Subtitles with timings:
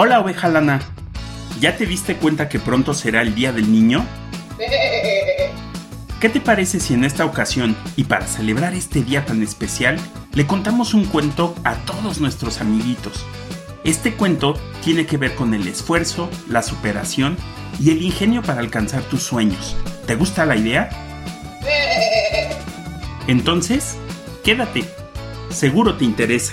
[0.00, 0.78] Hola oveja lana,
[1.58, 4.06] ¿ya te diste cuenta que pronto será el Día del Niño?
[6.20, 9.98] ¿Qué te parece si en esta ocasión, y para celebrar este día tan especial,
[10.34, 13.26] le contamos un cuento a todos nuestros amiguitos?
[13.82, 17.36] Este cuento tiene que ver con el esfuerzo, la superación
[17.80, 19.76] y el ingenio para alcanzar tus sueños.
[20.06, 20.90] ¿Te gusta la idea?
[23.26, 23.96] Entonces,
[24.44, 24.84] quédate.
[25.50, 26.52] Seguro te interesa.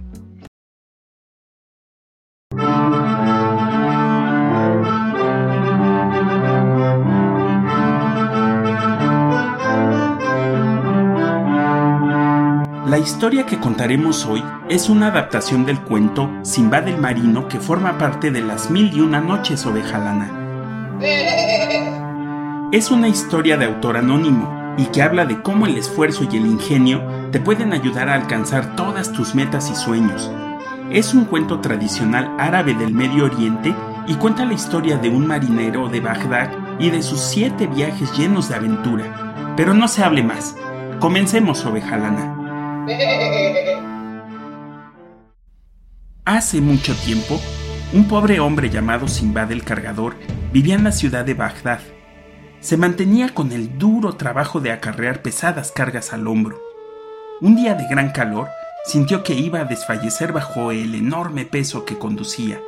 [13.01, 18.31] Historia que contaremos hoy es una adaptación del cuento Simba del Marino que forma parte
[18.31, 20.99] de las mil y una noches ovejalana.
[22.71, 26.45] Es una historia de autor anónimo y que habla de cómo el esfuerzo y el
[26.45, 30.31] ingenio te pueden ayudar a alcanzar todas tus metas y sueños.
[30.91, 33.75] Es un cuento tradicional árabe del Medio Oriente
[34.07, 38.49] y cuenta la historia de un marinero de Bagdad y de sus siete viajes llenos
[38.49, 39.53] de aventura.
[39.57, 40.55] Pero no se hable más.
[40.99, 42.40] Comencemos, ovejalana.
[46.25, 47.39] Hace mucho tiempo,
[47.93, 50.15] un pobre hombre llamado Simbad el Cargador
[50.51, 51.81] vivía en la ciudad de Bagdad.
[52.59, 56.59] Se mantenía con el duro trabajo de acarrear pesadas cargas al hombro.
[57.41, 58.47] Un día de gran calor,
[58.85, 62.59] sintió que iba a desfallecer bajo el enorme peso que conducía.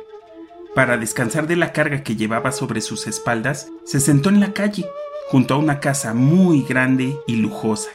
[0.74, 4.86] Para descansar de la carga que llevaba sobre sus espaldas, se sentó en la calle,
[5.28, 7.90] junto a una casa muy grande y lujosa.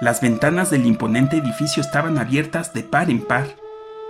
[0.00, 3.56] Las ventanas del imponente edificio estaban abiertas de par en par.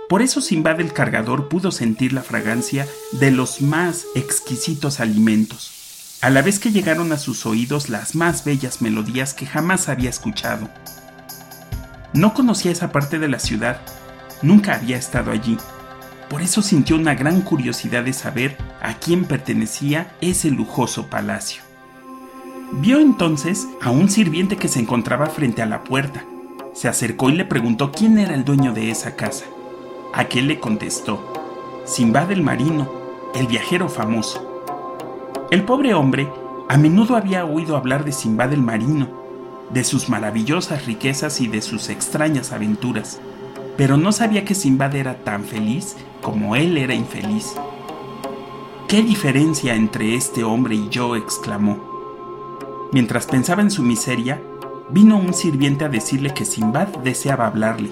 [0.07, 6.29] Por eso Simbad el cargador pudo sentir la fragancia de los más exquisitos alimentos, a
[6.29, 10.69] la vez que llegaron a sus oídos las más bellas melodías que jamás había escuchado.
[12.13, 13.81] No conocía esa parte de la ciudad,
[14.41, 15.57] nunca había estado allí,
[16.29, 21.70] por eso sintió una gran curiosidad de saber a quién pertenecía ese lujoso palacio.
[22.73, 26.23] Vio entonces a un sirviente que se encontraba frente a la puerta.
[26.73, 29.45] Se acercó y le preguntó quién era el dueño de esa casa.
[30.13, 31.33] Aquel le contestó,
[31.83, 32.89] Simbad el marino,
[33.35, 34.63] el viajero famoso.
[35.51, 36.29] El pobre hombre
[36.69, 39.09] a menudo había oído hablar de Simbad el marino,
[39.69, 43.19] de sus maravillosas riquezas y de sus extrañas aventuras,
[43.75, 47.53] pero no sabía que Simbad era tan feliz como él era infeliz.
[48.87, 51.17] ¿Qué diferencia entre este hombre y yo?
[51.17, 51.90] exclamó.
[52.93, 54.41] Mientras pensaba en su miseria,
[54.89, 57.91] vino un sirviente a decirle que Simbad deseaba hablarle.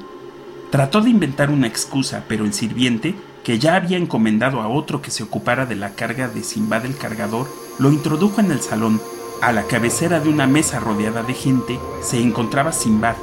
[0.72, 3.16] Trató de inventar una excusa, pero el sirviente,
[3.46, 6.98] que ya había encomendado a otro que se ocupara de la carga de Simbad el
[6.98, 7.48] cargador,
[7.80, 9.02] lo introdujo en el salón.
[9.42, 13.16] A la cabecera de una mesa rodeada de gente se encontraba Simbad.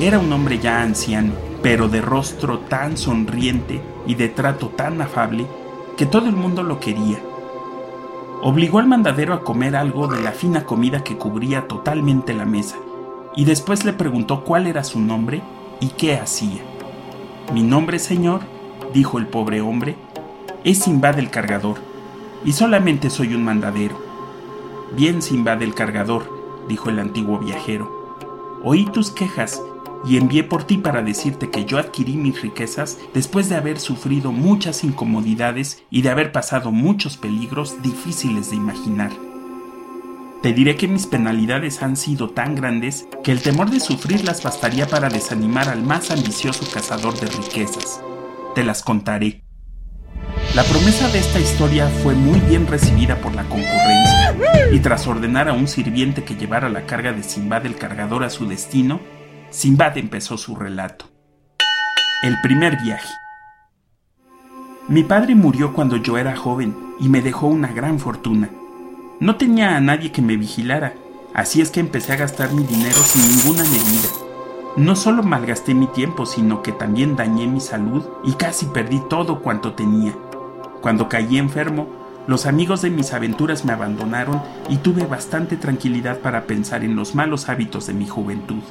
[0.00, 5.46] Era un hombre ya anciano, pero de rostro tan sonriente y de trato tan afable
[5.96, 7.20] que todo el mundo lo quería
[8.42, 12.76] obligó al mandadero a comer algo de la fina comida que cubría totalmente la mesa,
[13.36, 15.42] y después le preguntó cuál era su nombre
[15.80, 16.62] y qué hacía.
[17.52, 18.40] Mi nombre, señor,
[18.92, 19.96] dijo el pobre hombre,
[20.64, 21.78] es Simbad el cargador,
[22.44, 23.96] y solamente soy un mandadero.
[24.96, 28.16] Bien, Simbad el cargador, dijo el antiguo viajero,
[28.62, 29.62] oí tus quejas
[30.04, 34.32] y envié por ti para decirte que yo adquirí mis riquezas después de haber sufrido
[34.32, 39.10] muchas incomodidades y de haber pasado muchos peligros difíciles de imaginar.
[40.42, 44.86] Te diré que mis penalidades han sido tan grandes que el temor de sufrirlas bastaría
[44.86, 48.00] para desanimar al más ambicioso cazador de riquezas.
[48.54, 49.44] Te las contaré.
[50.54, 54.34] La promesa de esta historia fue muy bien recibida por la concurrencia,
[54.72, 58.30] y tras ordenar a un sirviente que llevara la carga de Simbad el cargador a
[58.30, 59.00] su destino,
[59.50, 61.06] Simbad empezó su relato.
[62.22, 63.12] El primer viaje.
[64.86, 68.48] Mi padre murió cuando yo era joven y me dejó una gran fortuna.
[69.18, 70.94] No tenía a nadie que me vigilara,
[71.34, 74.08] así es que empecé a gastar mi dinero sin ninguna medida.
[74.76, 79.42] No solo malgasté mi tiempo, sino que también dañé mi salud y casi perdí todo
[79.42, 80.14] cuanto tenía.
[80.80, 81.88] Cuando caí enfermo,
[82.28, 87.16] los amigos de mis aventuras me abandonaron y tuve bastante tranquilidad para pensar en los
[87.16, 88.62] malos hábitos de mi juventud.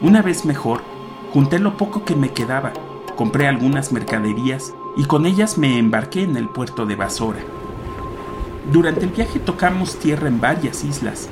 [0.00, 0.82] Una vez mejor,
[1.32, 2.72] junté lo poco que me quedaba,
[3.16, 7.40] compré algunas mercaderías y con ellas me embarqué en el puerto de Basora.
[8.72, 11.28] Durante el viaje tocamos tierra en varias islas,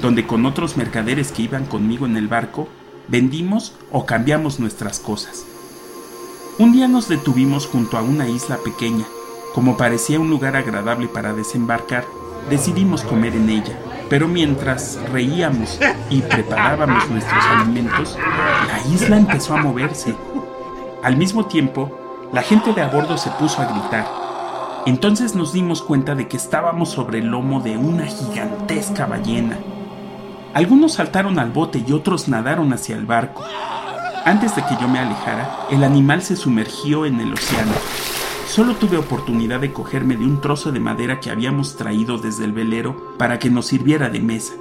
[0.00, 2.68] donde con otros mercaderes que iban conmigo en el barco,
[3.08, 5.44] vendimos o cambiamos nuestras cosas.
[6.58, 9.04] Un día nos detuvimos junto a una isla pequeña.
[9.54, 12.04] Como parecía un lugar agradable para desembarcar,
[12.50, 13.78] decidimos comer en ella.
[14.08, 15.80] Pero mientras reíamos
[16.10, 20.14] y preparábamos nuestros alimentos, la isla empezó a moverse.
[21.02, 24.06] Al mismo tiempo, la gente de a bordo se puso a gritar.
[24.86, 29.58] Entonces nos dimos cuenta de que estábamos sobre el lomo de una gigantesca ballena.
[30.54, 33.44] Algunos saltaron al bote y otros nadaron hacia el barco.
[34.24, 37.72] Antes de que yo me alejara, el animal se sumergió en el océano.
[38.56, 42.52] Solo tuve oportunidad de cogerme de un trozo de madera que habíamos traído desde el
[42.52, 44.54] velero para que nos sirviera de mesa.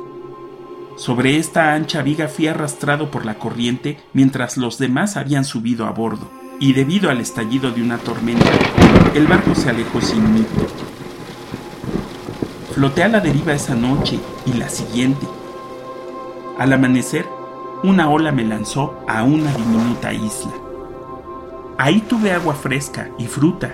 [0.97, 5.91] Sobre esta ancha viga fui arrastrado por la corriente mientras los demás habían subido a
[5.91, 8.51] bordo, y debido al estallido de una tormenta,
[9.13, 10.45] el barco se alejó sin mí.
[12.73, 15.25] Floté a la deriva esa noche y la siguiente.
[16.59, 17.25] Al amanecer,
[17.81, 20.51] una ola me lanzó a una diminuta isla.
[21.77, 23.73] Ahí tuve agua fresca y fruta.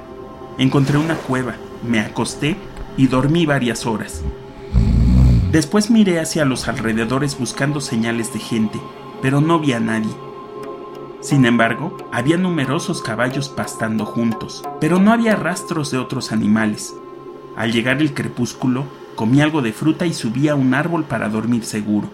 [0.57, 1.56] Encontré una cueva,
[1.88, 2.57] me acosté
[2.98, 4.21] y dormí varias horas.
[5.51, 8.80] Después miré hacia los alrededores buscando señales de gente,
[9.21, 10.13] pero no vi a nadie.
[11.21, 16.95] Sin embargo, había numerosos caballos pastando juntos, pero no había rastros de otros animales.
[17.56, 21.63] Al llegar el crepúsculo, comí algo de fruta y subí a un árbol para dormir
[21.63, 22.09] seguro.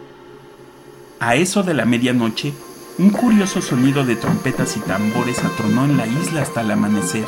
[1.20, 2.54] A eso de la medianoche,
[3.00, 7.26] un curioso sonido de trompetas y tambores atronó en la isla hasta el amanecer.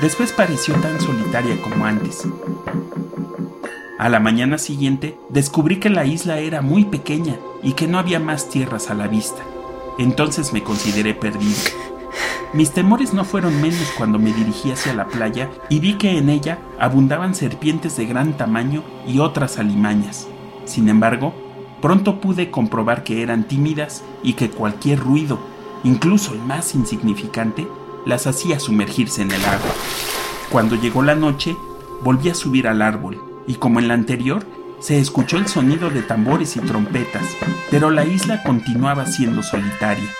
[0.00, 2.26] Después pareció tan solitaria como antes.
[3.98, 8.20] A la mañana siguiente descubrí que la isla era muy pequeña y que no había
[8.20, 9.42] más tierras a la vista.
[9.98, 11.58] Entonces me consideré perdido.
[12.52, 16.28] Mis temores no fueron menos cuando me dirigí hacia la playa y vi que en
[16.28, 20.28] ella abundaban serpientes de gran tamaño y otras alimañas.
[20.64, 21.34] Sin embargo,
[21.80, 25.38] pronto pude comprobar que eran tímidas y que cualquier ruido,
[25.84, 27.66] incluso el más insignificante,
[28.04, 29.72] las hacía sumergirse en el agua.
[30.50, 31.56] Cuando llegó la noche,
[32.02, 34.44] volví a subir al árbol y como en la anterior,
[34.80, 37.24] se escuchó el sonido de tambores y trompetas,
[37.70, 40.14] pero la isla continuaba siendo solitaria.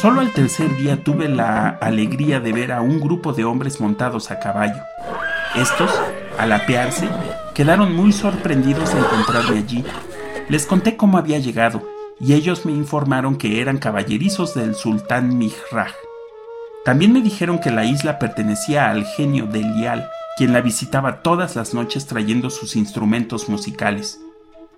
[0.00, 4.30] Solo al tercer día tuve la alegría de ver a un grupo de hombres montados
[4.30, 4.82] a caballo.
[5.54, 5.90] Estos,
[6.38, 7.08] al apearse,
[7.54, 9.84] quedaron muy sorprendidos de encontrarme allí.
[10.48, 11.82] Les conté cómo había llegado,
[12.20, 15.94] y ellos me informaron que eran caballerizos del sultán Mihraj.
[16.84, 20.06] También me dijeron que la isla pertenecía al genio de Lial,
[20.36, 24.20] quien la visitaba todas las noches trayendo sus instrumentos musicales.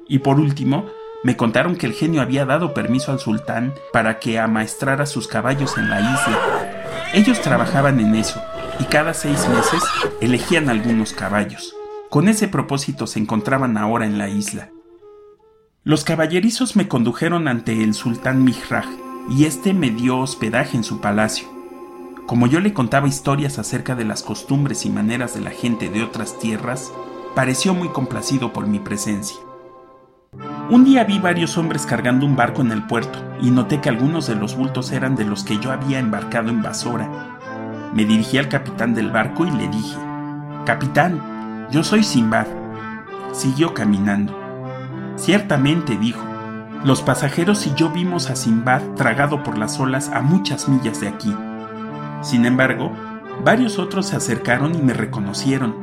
[0.08, 0.86] Y por último,
[1.24, 5.76] me contaron que el genio había dado permiso al sultán para que amaestrara sus caballos
[5.78, 7.02] en la isla.
[7.12, 8.40] Ellos trabajaban en eso
[8.78, 9.82] y cada seis meses
[10.20, 11.75] elegían algunos caballos.
[12.08, 14.70] Con ese propósito se encontraban ahora en la isla.
[15.87, 18.88] Los caballerizos me condujeron ante el sultán Mihraj
[19.31, 21.47] y éste me dio hospedaje en su palacio.
[22.26, 26.02] Como yo le contaba historias acerca de las costumbres y maneras de la gente de
[26.02, 26.90] otras tierras,
[27.37, 29.37] pareció muy complacido por mi presencia.
[30.71, 34.26] Un día vi varios hombres cargando un barco en el puerto y noté que algunos
[34.26, 37.38] de los bultos eran de los que yo había embarcado en Basora.
[37.95, 39.97] Me dirigí al capitán del barco y le dije,
[40.64, 42.49] Capitán, yo soy Simbad.
[43.33, 44.46] Siguió caminando.
[45.16, 46.23] Ciertamente, dijo,
[46.85, 51.08] los pasajeros y yo vimos a Simbad tragado por las olas a muchas millas de
[51.08, 51.35] aquí.
[52.23, 52.92] Sin embargo,
[53.44, 55.75] varios otros se acercaron y me reconocieron.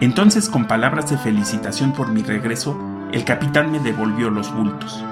[0.00, 2.78] Entonces, con palabras de felicitación por mi regreso,
[3.12, 5.02] el capitán me devolvió los bultos.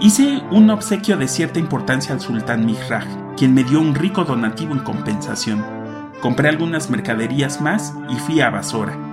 [0.00, 4.72] Hice un obsequio de cierta importancia al sultán Mihraj, quien me dio un rico donativo
[4.72, 5.64] en compensación.
[6.20, 9.05] Compré algunas mercaderías más y fui a Basora.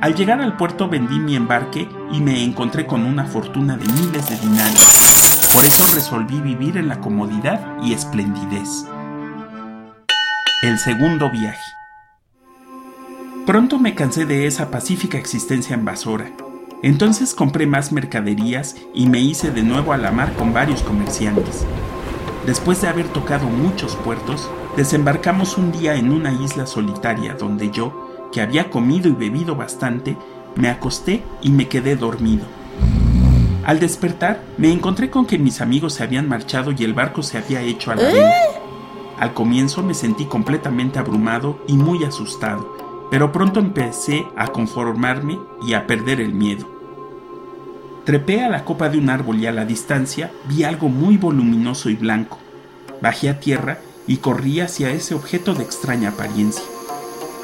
[0.00, 4.30] Al llegar al puerto vendí mi embarque y me encontré con una fortuna de miles
[4.30, 5.50] de dinarios.
[5.52, 8.86] Por eso resolví vivir en la comodidad y esplendidez.
[10.62, 11.60] El segundo viaje.
[13.44, 16.30] Pronto me cansé de esa pacífica existencia en Basora.
[16.82, 21.66] Entonces compré más mercaderías y me hice de nuevo a la mar con varios comerciantes.
[22.46, 28.09] Después de haber tocado muchos puertos, Desembarcamos un día en una isla solitaria donde yo,
[28.32, 30.16] que había comido y bebido bastante,
[30.56, 32.44] me acosté y me quedé dormido.
[33.64, 37.38] Al despertar, me encontré con que mis amigos se habían marchado y el barco se
[37.38, 38.34] había hecho a la vela.
[39.18, 45.74] Al comienzo me sentí completamente abrumado y muy asustado, pero pronto empecé a conformarme y
[45.74, 46.66] a perder el miedo.
[48.04, 51.90] Trepé a la copa de un árbol y a la distancia vi algo muy voluminoso
[51.90, 52.38] y blanco.
[53.02, 56.64] Bajé a tierra y corrí hacia ese objeto de extraña apariencia.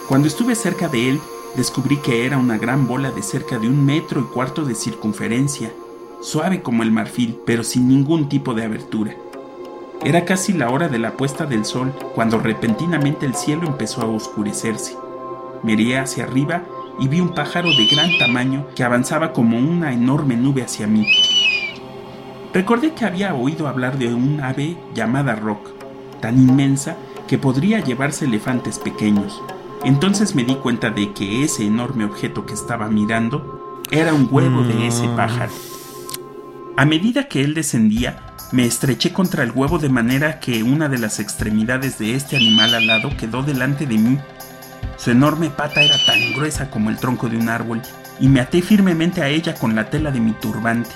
[0.09, 1.21] Cuando estuve cerca de él,
[1.57, 5.73] descubrí que era una gran bola de cerca de un metro y cuarto de circunferencia,
[6.21, 9.17] suave como el marfil, pero sin ningún tipo de abertura.
[10.05, 14.07] Era casi la hora de la puesta del sol cuando repentinamente el cielo empezó a
[14.07, 14.97] oscurecerse.
[15.65, 16.63] Miré hacia arriba
[17.01, 21.05] y vi un pájaro de gran tamaño que avanzaba como una enorme nube hacia mí.
[22.55, 25.69] Recordé que había oído hablar de un ave llamada rock,
[26.21, 26.97] tan inmensa
[27.27, 29.43] que podría llevarse elefantes pequeños.
[29.85, 34.63] Entonces me di cuenta de que ese enorme objeto que estaba mirando era un huevo
[34.63, 35.17] de ese mm.
[35.17, 35.53] pájaro.
[36.77, 40.99] A medida que él descendía, me estreché contra el huevo de manera que una de
[40.99, 44.19] las extremidades de este animal alado quedó delante de mí.
[44.97, 47.83] Su enorme pata era tan gruesa como el tronco de un árbol
[48.19, 50.91] y me até firmemente a ella con la tela de mi turbante.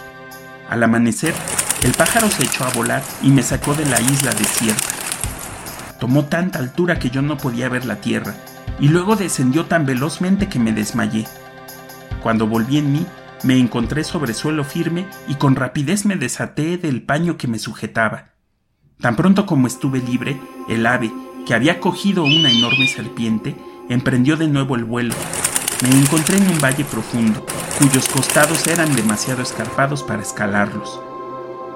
[0.69, 1.35] Al amanecer,
[1.83, 4.89] el pájaro se echó a volar y me sacó de la isla desierta.
[5.99, 8.35] Tomó tanta altura que yo no podía ver la tierra
[8.81, 11.27] y luego descendió tan velozmente que me desmayé.
[12.23, 13.07] Cuando volví en mí,
[13.43, 18.33] me encontré sobre suelo firme y con rapidez me desaté del paño que me sujetaba.
[19.01, 21.11] Tan pronto como estuve libre, el ave,
[21.47, 23.57] que había cogido una enorme serpiente,
[23.89, 25.15] emprendió de nuevo el vuelo.
[25.83, 27.47] Me encontré en un valle profundo,
[27.79, 31.01] cuyos costados eran demasiado escarpados para escalarlos.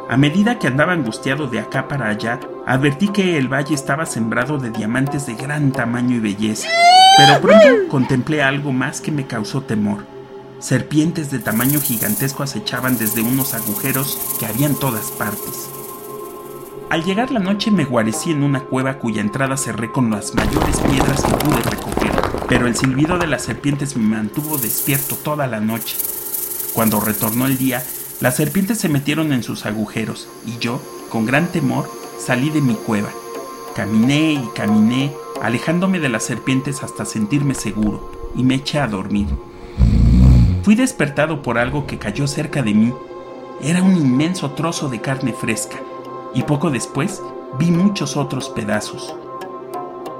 [0.07, 4.59] A medida que andaba angustiado de acá para allá, advertí que el valle estaba sembrado
[4.59, 6.69] de diamantes de gran tamaño y belleza,
[7.17, 10.05] pero pronto contemplé algo más que me causó temor.
[10.59, 15.71] Serpientes de tamaño gigantesco acechaban desde unos agujeros que había en todas partes.
[16.91, 20.81] Al llegar la noche me guarecí en una cueva cuya entrada cerré con las mayores
[20.81, 22.13] piedras que pude recoger,
[22.47, 25.97] pero el silbido de las serpientes me mantuvo despierto toda la noche.
[26.75, 27.83] Cuando retornó el día,
[28.21, 30.81] las serpientes se metieron en sus agujeros y yo,
[31.11, 33.11] con gran temor, salí de mi cueva.
[33.75, 39.27] Caminé y caminé, alejándome de las serpientes hasta sentirme seguro, y me eché a dormir.
[40.63, 42.95] Fui despertado por algo que cayó cerca de mí.
[43.61, 45.77] Era un inmenso trozo de carne fresca,
[46.35, 47.21] y poco después
[47.59, 49.15] vi muchos otros pedazos.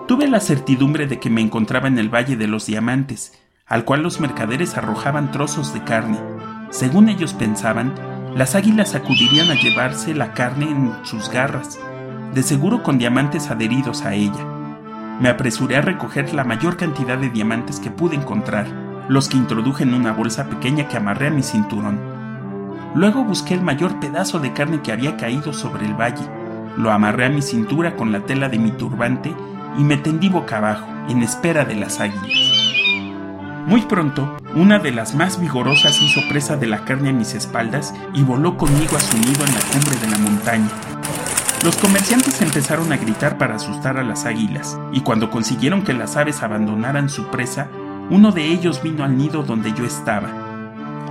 [0.07, 3.33] Tuve la certidumbre de que me encontraba en el Valle de los Diamantes,
[3.67, 6.19] al cual los mercaderes arrojaban trozos de carne.
[6.75, 7.95] Según ellos pensaban,
[8.35, 11.79] las águilas acudirían a llevarse la carne en sus garras,
[12.35, 14.45] de seguro con diamantes adheridos a ella.
[15.21, 18.67] Me apresuré a recoger la mayor cantidad de diamantes que pude encontrar
[19.09, 22.01] los que introduje en una bolsa pequeña que amarré a mi cinturón.
[22.97, 26.29] Luego busqué el mayor pedazo de carne que había caído sobre el valle,
[26.77, 29.33] lo amarré a mi cintura con la tela de mi turbante
[29.79, 32.74] y me tendí boca abajo, en espera de las águilas.
[33.67, 37.95] Muy pronto, una de las más vigorosas hizo presa de la carne a mis espaldas
[38.13, 40.69] y voló conmigo a su nido en la cumbre de la montaña.
[41.65, 46.17] Los comerciantes empezaron a gritar para asustar a las águilas, y cuando consiguieron que las
[46.17, 47.69] aves abandonaran su presa,
[48.11, 50.29] uno de ellos vino al nido donde yo estaba.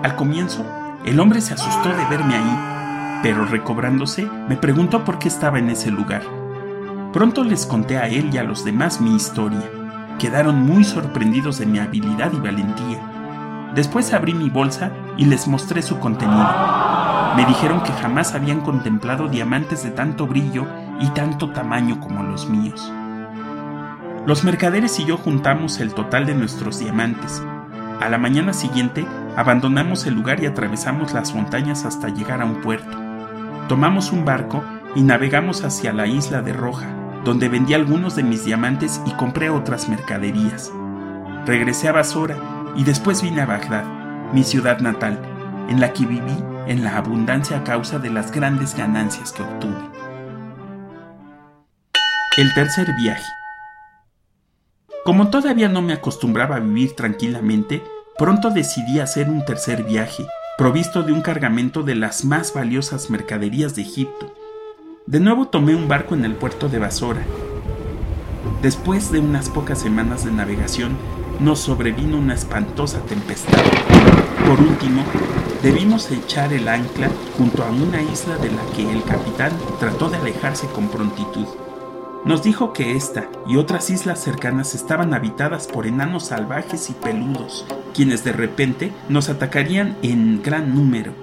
[0.03, 0.63] Al comienzo,
[1.05, 5.71] el hombre se asustó de verme ahí, pero recobrándose, me preguntó por qué estaba en
[5.71, 6.21] ese lugar.
[7.13, 9.82] Pronto les conté a él y a los demás mi historia.
[10.19, 13.71] Quedaron muy sorprendidos de mi habilidad y valentía.
[13.75, 16.47] Después abrí mi bolsa y les mostré su contenido.
[17.35, 20.67] Me dijeron que jamás habían contemplado diamantes de tanto brillo
[20.99, 22.91] y tanto tamaño como los míos.
[24.25, 27.43] Los mercaderes y yo juntamos el total de nuestros diamantes.
[27.99, 29.05] A la mañana siguiente
[29.35, 32.97] abandonamos el lugar y atravesamos las montañas hasta llegar a un puerto.
[33.67, 34.63] Tomamos un barco
[34.95, 36.87] y navegamos hacia la isla de Roja,
[37.23, 40.71] donde vendí algunos de mis diamantes y compré otras mercaderías.
[41.45, 42.37] Regresé a Basora
[42.75, 43.85] y después vine a Bagdad,
[44.33, 45.19] mi ciudad natal,
[45.69, 46.37] en la que viví
[46.67, 49.89] en la abundancia a causa de las grandes ganancias que obtuve.
[52.37, 53.31] El tercer viaje.
[55.05, 57.83] Como todavía no me acostumbraba a vivir tranquilamente,
[58.17, 60.25] pronto decidí hacer un tercer viaje,
[60.57, 64.33] provisto de un cargamento de las más valiosas mercaderías de Egipto.
[65.05, 67.21] De nuevo tomé un barco en el puerto de Basora.
[68.61, 70.95] Después de unas pocas semanas de navegación,
[71.41, 73.61] nos sobrevino una espantosa tempestad.
[74.47, 75.03] Por último,
[75.61, 80.15] debimos echar el ancla junto a una isla de la que el capitán trató de
[80.17, 81.47] alejarse con prontitud.
[82.23, 87.65] Nos dijo que esta y otras islas cercanas estaban habitadas por enanos salvajes y peludos,
[87.93, 91.22] quienes de repente nos atacarían en gran número.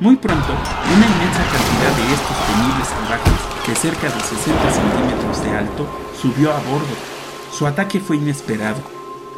[0.00, 5.50] Muy pronto, una inmensa cantidad de estos temibles salvajes, de cerca de 60 centímetros de
[5.50, 5.86] alto,
[6.20, 6.94] subió a bordo.
[7.52, 8.82] Su ataque fue inesperado.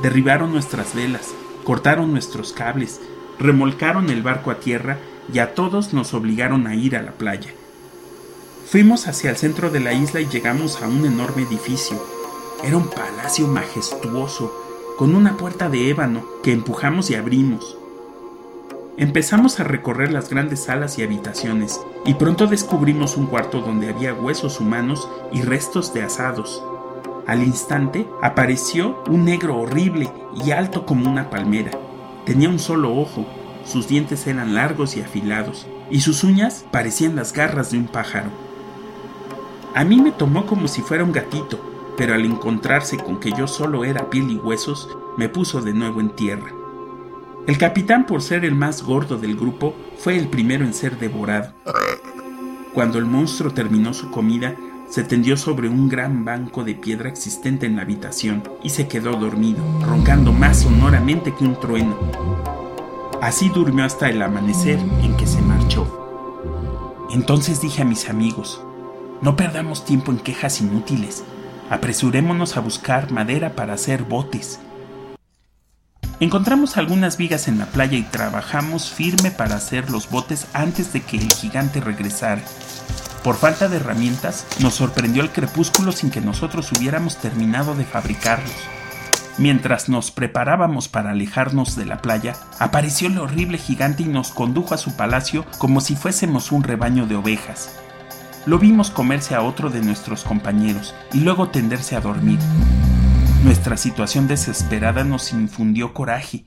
[0.02, 3.02] Derribaron nuestras velas, cortaron nuestros cables,
[3.38, 4.98] remolcaron el barco a tierra
[5.30, 7.50] y a todos nos obligaron a ir a la playa.
[8.66, 12.02] Fuimos hacia el centro de la isla y llegamos a un enorme edificio.
[12.64, 14.54] Era un palacio majestuoso,
[14.96, 17.76] con una puerta de ébano que empujamos y abrimos.
[18.98, 24.14] Empezamos a recorrer las grandes salas y habitaciones, y pronto descubrimos un cuarto donde había
[24.14, 26.64] huesos humanos y restos de asados.
[27.26, 30.10] Al instante apareció un negro horrible
[30.42, 31.72] y alto como una palmera.
[32.24, 33.26] Tenía un solo ojo,
[33.66, 38.30] sus dientes eran largos y afilados, y sus uñas parecían las garras de un pájaro.
[39.74, 41.60] A mí me tomó como si fuera un gatito,
[41.98, 44.88] pero al encontrarse con que yo solo era piel y huesos,
[45.18, 46.50] me puso de nuevo en tierra.
[47.46, 51.52] El capitán, por ser el más gordo del grupo, fue el primero en ser devorado.
[52.74, 54.56] Cuando el monstruo terminó su comida,
[54.88, 59.12] se tendió sobre un gran banco de piedra existente en la habitación y se quedó
[59.12, 61.96] dormido, roncando más sonoramente que un trueno.
[63.22, 67.06] Así durmió hasta el amanecer en que se marchó.
[67.12, 68.60] Entonces dije a mis amigos,
[69.22, 71.22] no perdamos tiempo en quejas inútiles.
[71.70, 74.58] Apresurémonos a buscar madera para hacer botes.
[76.18, 81.02] Encontramos algunas vigas en la playa y trabajamos firme para hacer los botes antes de
[81.02, 82.42] que el gigante regresara.
[83.22, 88.54] Por falta de herramientas, nos sorprendió el crepúsculo sin que nosotros hubiéramos terminado de fabricarlos.
[89.36, 94.74] Mientras nos preparábamos para alejarnos de la playa, apareció el horrible gigante y nos condujo
[94.74, 97.76] a su palacio como si fuésemos un rebaño de ovejas
[98.46, 102.38] lo vimos comerse a otro de nuestros compañeros y luego tenderse a dormir.
[103.46, 106.44] Nuestra situación desesperada nos infundió coraje.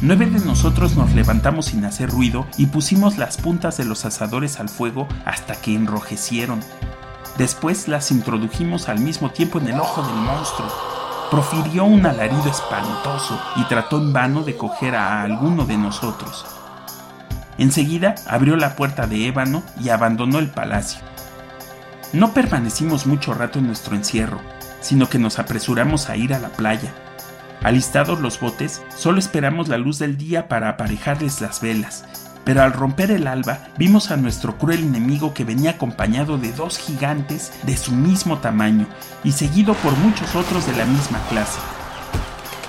[0.00, 4.58] Nueve de nosotros nos levantamos sin hacer ruido y pusimos las puntas de los asadores
[4.58, 6.60] al fuego hasta que enrojecieron.
[7.36, 10.72] Después las introdujimos al mismo tiempo en el ojo del monstruo.
[11.30, 16.46] Profirió un alarido espantoso y trató en vano de coger a alguno de nosotros.
[17.58, 21.02] Enseguida abrió la puerta de ébano y abandonó el palacio.
[22.14, 24.40] No permanecimos mucho rato en nuestro encierro,
[24.80, 26.92] sino que nos apresuramos a ir a la playa.
[27.62, 32.04] Alistados los botes, solo esperamos la luz del día para aparejarles las velas,
[32.44, 36.78] pero al romper el alba vimos a nuestro cruel enemigo que venía acompañado de dos
[36.78, 38.86] gigantes de su mismo tamaño
[39.24, 41.58] y seguido por muchos otros de la misma clase.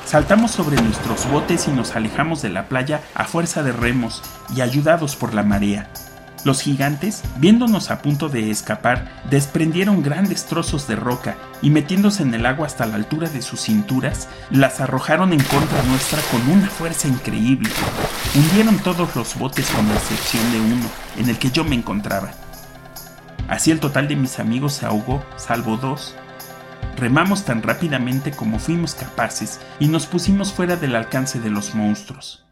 [0.06, 4.24] Saltamos sobre nuestros botes y nos alejamos de la playa a fuerza de remos
[4.56, 5.92] y ayudados por la marea.
[6.46, 12.34] Los gigantes, viéndonos a punto de escapar, desprendieron grandes trozos de roca y metiéndose en
[12.34, 16.68] el agua hasta la altura de sus cinturas, las arrojaron en contra nuestra con una
[16.68, 17.70] fuerza increíble.
[18.36, 20.86] Hundieron todos los botes con la excepción de uno,
[21.18, 22.32] en el que yo me encontraba.
[23.50, 26.16] Así el total de mis amigos se ahogó, salvo dos.
[26.96, 32.46] Remamos tan rápidamente como fuimos capaces y nos pusimos fuera del alcance de los monstruos.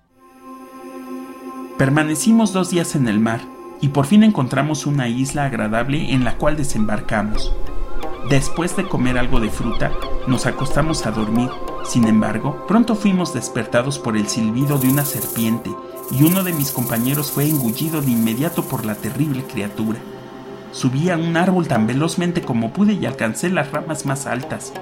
[1.78, 3.40] Permanecimos dos días en el mar,
[3.82, 7.54] y por fin encontramos una isla agradable en la cual desembarcamos.
[8.30, 9.92] Después de comer algo de fruta,
[10.28, 11.50] nos acostamos a dormir.
[11.86, 15.72] Sin embargo, pronto fuimos despertados por el silbido de una serpiente
[16.12, 20.00] y uno de mis compañeros fue engullido de inmediato por la terrible criatura.
[20.72, 24.74] Subí a un árbol tan velozmente como pude y alcancé las ramas más altas.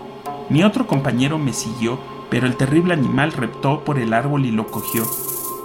[0.49, 4.67] Mi otro compañero me siguió, pero el terrible animal reptó por el árbol y lo
[4.67, 5.03] cogió.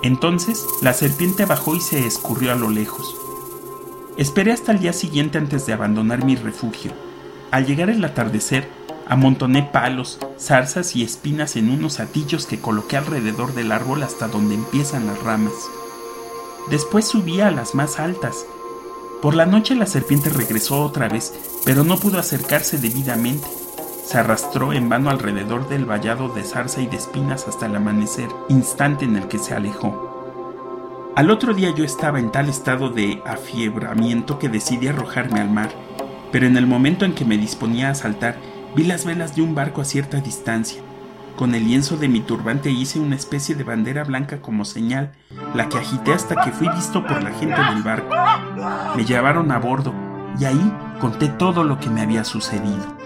[0.02, 3.14] Entonces la serpiente bajó y se escurrió a lo lejos.
[4.16, 6.92] Esperé hasta el día siguiente antes de abandonar mi refugio.
[7.50, 8.68] Al llegar el atardecer,
[9.06, 14.54] amontoné palos, zarzas y espinas en unos atillos que coloqué alrededor del árbol hasta donde
[14.54, 15.52] empiezan las ramas.
[16.70, 18.46] Después subí a las más altas.
[19.20, 21.34] Por la noche la serpiente regresó otra vez,
[21.64, 23.46] pero no pudo acercarse debidamente.
[24.04, 28.28] Se arrastró en vano alrededor del vallado de zarza y de espinas hasta el amanecer,
[28.48, 31.12] instante en el que se alejó.
[31.14, 35.70] Al otro día yo estaba en tal estado de afiebramiento que decidí arrojarme al mar,
[36.32, 38.36] pero en el momento en que me disponía a saltar,
[38.74, 40.82] vi las velas de un barco a cierta distancia.
[41.36, 45.12] Con el lienzo de mi turbante hice una especie de bandera blanca como señal,
[45.54, 48.14] la que agité hasta que fui visto por la gente del barco.
[48.96, 49.92] Me llevaron a bordo
[50.38, 52.99] y ahí conté todo lo que me había sucedido.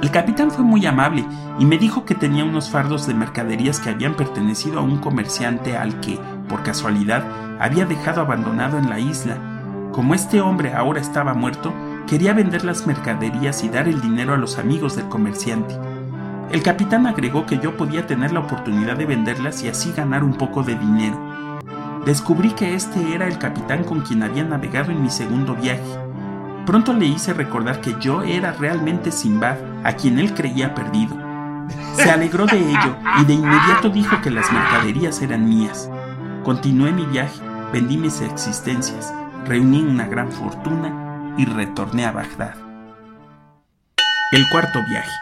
[0.00, 1.26] El capitán fue muy amable
[1.58, 5.76] y me dijo que tenía unos fardos de mercaderías que habían pertenecido a un comerciante
[5.76, 7.24] al que, por casualidad,
[7.58, 9.36] había dejado abandonado en la isla.
[9.92, 11.74] Como este hombre ahora estaba muerto,
[12.06, 15.76] quería vender las mercaderías y dar el dinero a los amigos del comerciante.
[16.52, 20.34] El capitán agregó que yo podía tener la oportunidad de venderlas y así ganar un
[20.34, 21.18] poco de dinero.
[22.06, 26.07] Descubrí que este era el capitán con quien había navegado en mi segundo viaje.
[26.68, 31.16] Pronto le hice recordar que yo era realmente Simbad, a quien él creía perdido.
[31.94, 35.88] Se alegró de ello y de inmediato dijo que las mercaderías eran mías.
[36.44, 37.40] Continué mi viaje,
[37.72, 39.14] vendí mis existencias,
[39.46, 42.56] reuní una gran fortuna y retorné a Bagdad.
[44.30, 45.16] El cuarto viaje.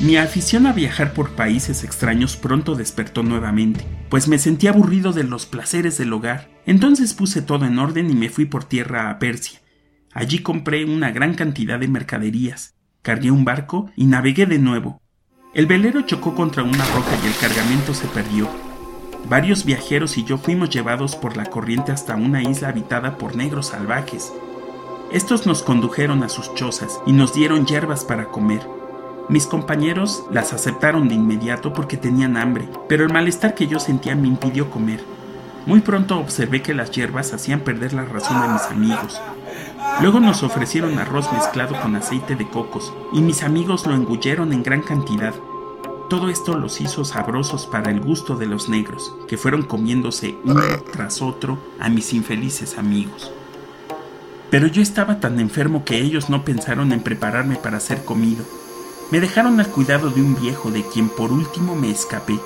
[0.00, 5.22] Mi afición a viajar por países extraños pronto despertó nuevamente, pues me sentí aburrido de
[5.22, 6.48] los placeres del hogar.
[6.66, 9.60] Entonces puse todo en orden y me fui por tierra a Persia.
[10.18, 15.00] Allí compré una gran cantidad de mercaderías, cargué un barco y navegué de nuevo.
[15.54, 18.48] El velero chocó contra una roca y el cargamento se perdió.
[19.28, 23.68] Varios viajeros y yo fuimos llevados por la corriente hasta una isla habitada por negros
[23.68, 24.32] salvajes.
[25.12, 28.66] Estos nos condujeron a sus chozas y nos dieron hierbas para comer.
[29.28, 34.16] Mis compañeros las aceptaron de inmediato porque tenían hambre, pero el malestar que yo sentía
[34.16, 34.98] me impidió comer.
[35.64, 39.20] Muy pronto observé que las hierbas hacían perder la razón a mis amigos.
[40.00, 44.62] Luego nos ofrecieron arroz mezclado con aceite de cocos y mis amigos lo engulleron en
[44.62, 45.34] gran cantidad.
[46.08, 50.62] Todo esto los hizo sabrosos para el gusto de los negros, que fueron comiéndose uno
[50.92, 53.32] tras otro a mis infelices amigos.
[54.50, 58.44] Pero yo estaba tan enfermo que ellos no pensaron en prepararme para ser comido.
[59.10, 62.38] Me dejaron al cuidado de un viejo de quien por último me escapé.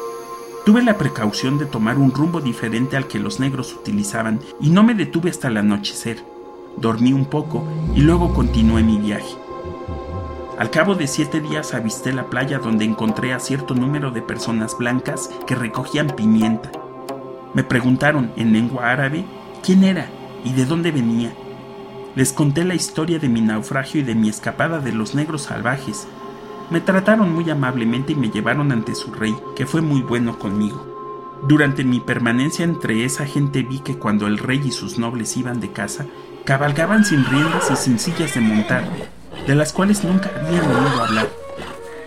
[0.64, 4.82] Tuve la precaución de tomar un rumbo diferente al que los negros utilizaban y no
[4.82, 6.31] me detuve hasta el anochecer.
[6.76, 9.36] Dormí un poco y luego continué mi viaje.
[10.58, 14.76] Al cabo de siete días avisté la playa donde encontré a cierto número de personas
[14.78, 16.70] blancas que recogían pimienta.
[17.54, 19.24] Me preguntaron en lengua árabe
[19.62, 20.08] quién era
[20.44, 21.32] y de dónde venía.
[22.14, 26.06] Les conté la historia de mi naufragio y de mi escapada de los negros salvajes.
[26.70, 30.86] Me trataron muy amablemente y me llevaron ante su rey, que fue muy bueno conmigo.
[31.48, 35.60] Durante mi permanencia entre esa gente vi que cuando el rey y sus nobles iban
[35.60, 36.06] de casa,
[36.44, 38.84] cabalgaban sin riendas y sin sillas de montar,
[39.46, 41.28] de las cuales nunca habían oído hablar.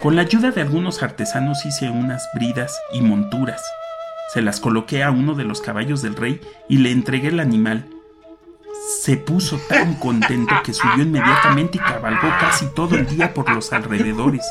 [0.01, 3.63] Con la ayuda de algunos artesanos hice unas bridas y monturas.
[4.33, 7.85] Se las coloqué a uno de los caballos del rey y le entregué el animal.
[9.01, 13.71] Se puso tan contento que subió inmediatamente y cabalgó casi todo el día por los
[13.71, 14.45] alrededores.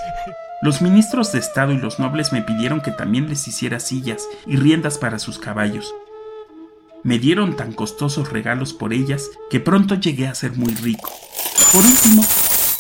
[0.62, 4.56] Los ministros de Estado y los nobles me pidieron que también les hiciera sillas y
[4.56, 5.94] riendas para sus caballos.
[7.04, 11.12] Me dieron tan costosos regalos por ellas que pronto llegué a ser muy rico.
[11.70, 12.24] Por último,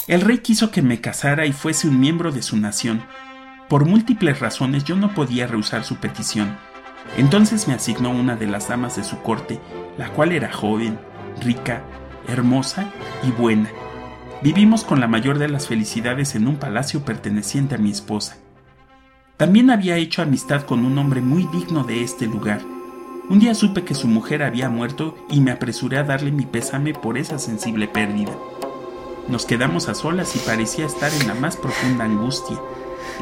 [0.08, 3.04] el rey quiso que me casara y fuese un miembro de su nación.
[3.68, 6.56] Por múltiples razones yo no podía rehusar su petición.
[7.18, 9.60] Entonces me asignó una de las damas de su corte,
[9.98, 10.98] la cual era joven,
[11.42, 11.84] rica,
[12.26, 12.90] hermosa
[13.24, 13.68] y buena.
[14.42, 18.38] Vivimos con la mayor de las felicidades en un palacio perteneciente a mi esposa.
[19.36, 22.62] También había hecho amistad con un hombre muy digno de este lugar.
[23.30, 26.92] Un día supe que su mujer había muerto y me apresuré a darle mi pésame
[26.92, 28.32] por esa sensible pérdida.
[29.28, 32.60] Nos quedamos a solas y parecía estar en la más profunda angustia.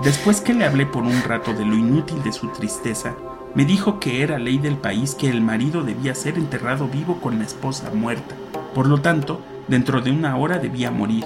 [0.03, 3.15] Después que le hablé por un rato de lo inútil de su tristeza,
[3.55, 7.39] me dijo que era ley del país que el marido debía ser enterrado vivo con
[7.39, 8.35] la esposa muerta.
[8.75, 11.25] Por lo tanto, dentro de una hora debía morir.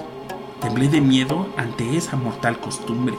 [0.61, 3.15] Temblé de miedo ante esa mortal costumbre.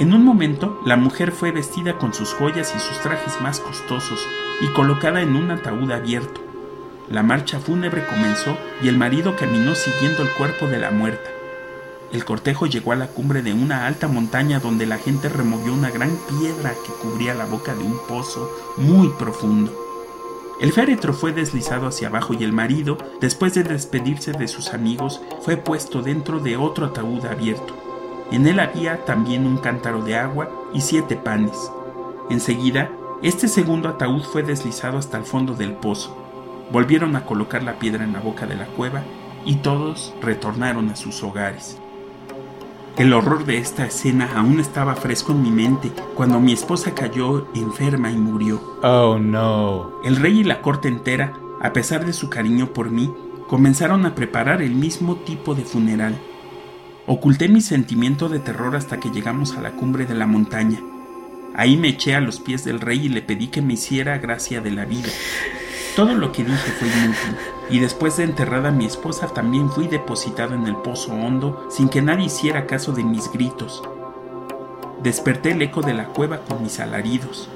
[0.00, 4.26] En un momento, la mujer fue vestida con sus joyas y sus trajes más costosos
[4.62, 6.40] y colocada en un ataúd abierto.
[7.10, 11.28] La marcha fúnebre comenzó y el marido caminó siguiendo el cuerpo de la muerta.
[12.12, 15.90] El cortejo llegó a la cumbre de una alta montaña donde la gente removió una
[15.90, 19.70] gran piedra que cubría la boca de un pozo muy profundo.
[20.62, 25.20] El féretro fue deslizado hacia abajo y el marido, después de despedirse de sus amigos,
[25.42, 27.89] fue puesto dentro de otro ataúd abierto.
[28.30, 31.70] En él había también un cántaro de agua y siete panes.
[32.30, 32.90] Enseguida,
[33.22, 36.16] este segundo ataúd fue deslizado hasta el fondo del pozo.
[36.70, 39.02] Volvieron a colocar la piedra en la boca de la cueva
[39.44, 41.78] y todos retornaron a sus hogares.
[42.96, 47.48] El horror de esta escena aún estaba fresco en mi mente cuando mi esposa cayó
[47.54, 48.60] enferma y murió.
[48.82, 49.92] Oh no.
[50.04, 53.12] El rey y la corte entera, a pesar de su cariño por mí,
[53.48, 56.14] comenzaron a preparar el mismo tipo de funeral.
[57.12, 60.78] Oculté mi sentimiento de terror hasta que llegamos a la cumbre de la montaña.
[61.56, 64.60] Ahí me eché a los pies del rey y le pedí que me hiciera gracia
[64.60, 65.08] de la vida.
[65.96, 67.36] Todo lo que dije fue inútil,
[67.68, 72.00] y después de enterrada mi esposa también fui depositado en el pozo hondo sin que
[72.00, 73.82] nadie hiciera caso de mis gritos.
[75.02, 77.48] Desperté el eco de la cueva con mis alaridos.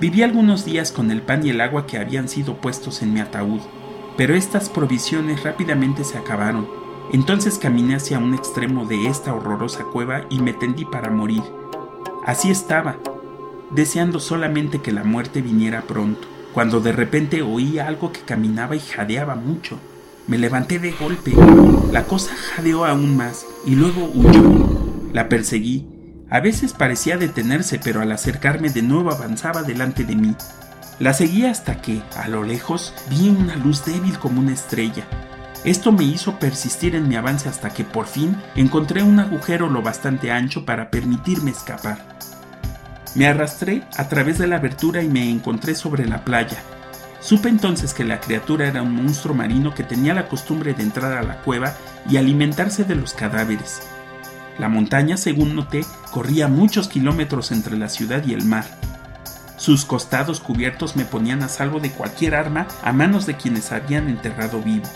[0.00, 3.20] Viví algunos días con el pan y el agua que habían sido puestos en mi
[3.20, 3.60] ataúd.
[4.16, 6.85] Pero estas provisiones rápidamente se acabaron.
[7.12, 11.42] Entonces caminé hacia un extremo de esta horrorosa cueva y me tendí para morir.
[12.24, 12.96] Así estaba,
[13.70, 18.80] deseando solamente que la muerte viniera pronto, cuando de repente oí algo que caminaba y
[18.80, 19.78] jadeaba mucho.
[20.26, 21.32] Me levanté de golpe.
[21.92, 25.12] La cosa jadeó aún más y luego huyó.
[25.12, 25.86] La perseguí.
[26.28, 30.34] A veces parecía detenerse, pero al acercarme de nuevo avanzaba delante de mí.
[30.98, 35.06] La seguí hasta que, a lo lejos, vi una luz débil como una estrella.
[35.64, 39.82] Esto me hizo persistir en mi avance hasta que por fin encontré un agujero lo
[39.82, 41.98] bastante ancho para permitirme escapar.
[43.14, 46.58] Me arrastré a través de la abertura y me encontré sobre la playa.
[47.20, 51.12] Supe entonces que la criatura era un monstruo marino que tenía la costumbre de entrar
[51.14, 51.74] a la cueva
[52.08, 53.80] y alimentarse de los cadáveres.
[54.58, 58.64] La montaña, según noté, corría muchos kilómetros entre la ciudad y el mar.
[59.56, 64.08] Sus costados cubiertos me ponían a salvo de cualquier arma a manos de quienes habían
[64.08, 64.86] enterrado vivo.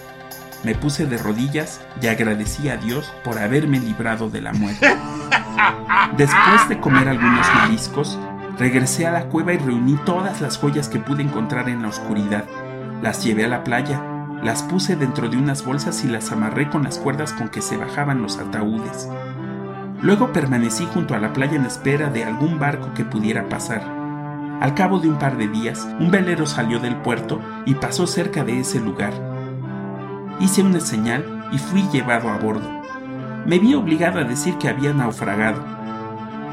[0.64, 4.94] Me puse de rodillas y agradecí a Dios por haberme librado de la muerte.
[6.16, 8.18] Después de comer algunos mariscos,
[8.60, 12.44] Regresé a la cueva y reuní todas las joyas que pude encontrar en la oscuridad.
[13.00, 14.04] Las llevé a la playa,
[14.42, 17.78] las puse dentro de unas bolsas y las amarré con las cuerdas con que se
[17.78, 19.08] bajaban los ataúdes.
[20.02, 23.80] Luego permanecí junto a la playa en espera de algún barco que pudiera pasar.
[24.60, 28.44] Al cabo de un par de días, un velero salió del puerto y pasó cerca
[28.44, 29.14] de ese lugar.
[30.40, 32.68] Hice una señal y fui llevado a bordo.
[33.46, 35.80] Me vi obligado a decir que había naufragado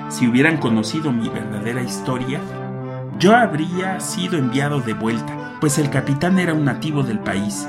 [0.10, 2.40] si hubieran conocido mi verdadera historia,
[3.20, 7.68] yo habría sido enviado de vuelta, pues el capitán era un nativo del país.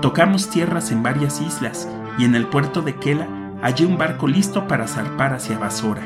[0.00, 1.86] Tocamos tierras en varias islas
[2.18, 3.28] y en el puerto de Kela
[3.60, 6.02] hallé un barco listo para zarpar hacia Basora.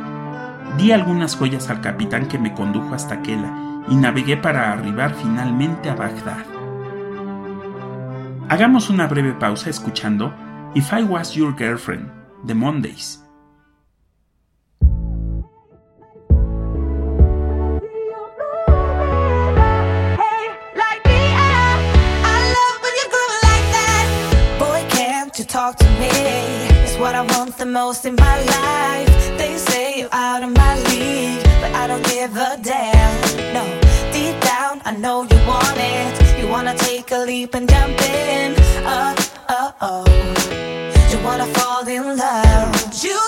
[0.77, 5.89] Di algunas joyas al capitán que me condujo hasta Kela y navegué para arribar finalmente
[5.89, 6.56] a Bagdad.
[8.49, 10.33] Hagamos una breve pausa escuchando
[10.75, 12.09] If I Was Your Girlfriend,
[12.47, 13.21] The Mondays.
[25.49, 26.09] talk to me?
[26.99, 29.39] What I want the most in my life.
[29.39, 33.65] They say you're out of my league But I don't give a damn, no
[34.13, 38.55] Deep down, I know you want it You wanna take a leap and jump in?
[38.85, 39.15] Oh,
[39.49, 40.05] oh, oh.
[41.11, 42.95] You wanna fall in love?
[43.03, 43.19] You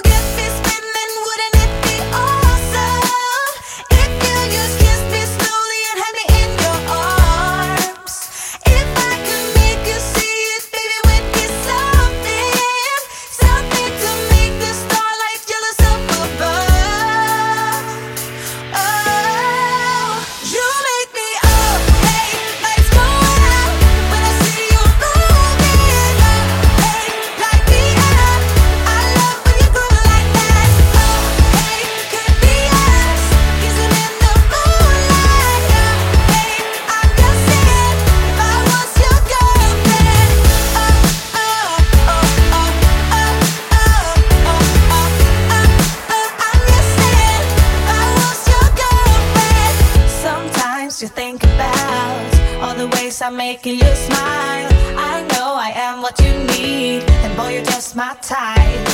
[53.52, 54.68] making you smile.
[55.12, 58.86] I know I am what you need, and boy, you're just my type.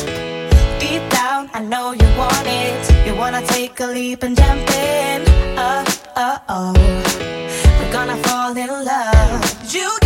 [0.83, 2.83] Deep down, I know you want it.
[3.05, 5.19] You wanna take a leap and jump in.
[5.59, 6.73] Uh, uh, oh.
[7.79, 9.43] We're gonna fall in love.
[9.75, 10.04] You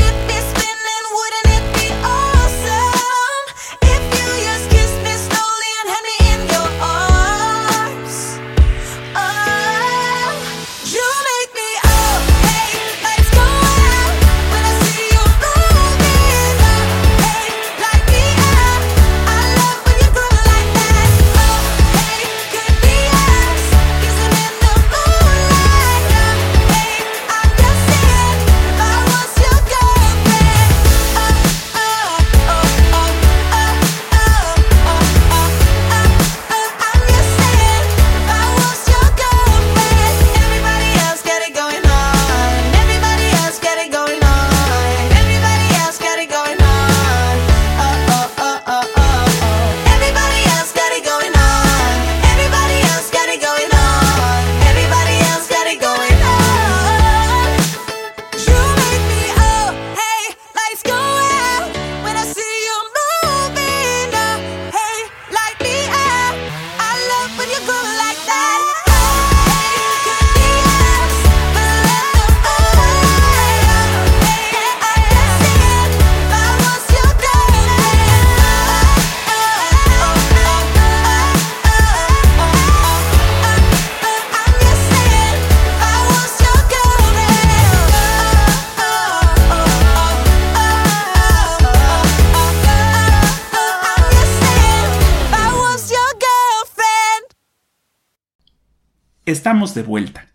[99.28, 100.26] Estamos de vuelta.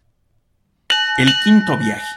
[1.17, 2.15] El quinto viaje.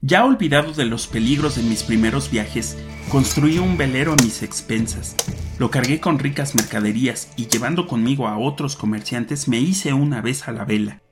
[0.00, 2.76] Ya olvidado de los peligros de mis primeros viajes,
[3.08, 5.14] construí un velero a mis expensas.
[5.60, 10.48] Lo cargué con ricas mercaderías y llevando conmigo a otros comerciantes me hice una vez
[10.48, 11.02] a la vela.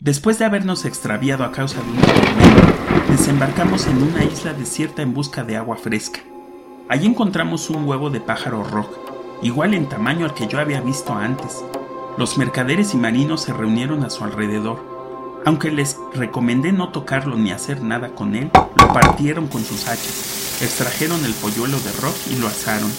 [0.00, 5.12] Después de habernos extraviado a causa de un tormenta, desembarcamos en una isla desierta en
[5.12, 6.20] busca de agua fresca.
[6.88, 8.96] Allí encontramos un huevo de pájaro rock,
[9.42, 11.62] igual en tamaño al que yo había visto antes.
[12.18, 14.96] Los mercaderes y marinos se reunieron a su alrededor
[15.46, 20.60] aunque les recomendé no tocarlo ni hacer nada con él, lo partieron con sus hachas,
[20.60, 22.90] extrajeron el polluelo de rock y lo asaron.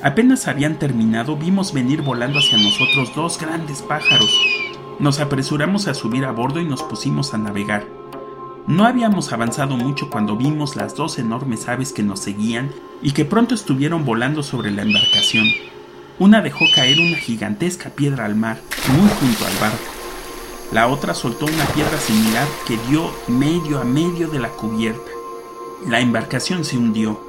[0.00, 4.32] Apenas habían terminado, vimos venir volando hacia nosotros dos grandes pájaros.
[5.00, 7.84] Nos apresuramos a subir a bordo y nos pusimos a navegar.
[8.68, 12.70] No habíamos avanzado mucho cuando vimos las dos enormes aves que nos seguían
[13.02, 15.46] y que pronto estuvieron volando sobre la embarcación.
[16.18, 19.84] Una dejó caer una gigantesca piedra al mar, muy junto al barco.
[20.72, 25.10] La otra soltó una piedra similar que dio medio a medio de la cubierta.
[25.86, 27.20] La embarcación se hundió.